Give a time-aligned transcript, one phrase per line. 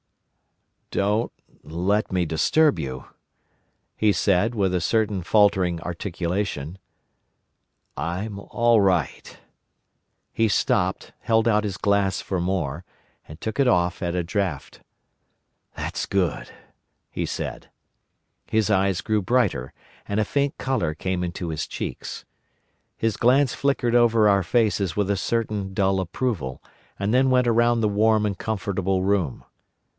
[0.89, 1.31] "Don't
[1.63, 3.05] let me disturb you,"
[3.95, 6.79] he said, with a certain faltering articulation.
[7.95, 9.37] "I'm all right."
[10.33, 12.83] He stopped, held out his glass for more,
[13.27, 14.81] and took it off at a draught.
[15.77, 16.49] "That's good,"
[17.11, 17.69] he said.
[18.47, 19.71] His eyes grew brighter,
[20.07, 22.25] and a faint colour came into his cheeks.
[22.97, 26.61] His glance flickered over our faces with a certain dull approval,
[26.99, 29.45] and then went round the warm and comfortable room.